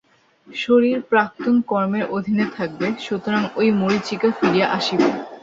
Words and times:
শরীর 0.47 0.97
প্রাক্তন 1.09 1.55
কর্মের 1.69 2.05
অধীন 2.11 2.39
থাকিবে, 2.55 2.87
সুতরাং 2.99 3.41
ঐ 3.55 3.73
মরীচিকা 3.81 4.29
ফিরিয়া 4.37 4.67
আসিবে। 4.77 5.09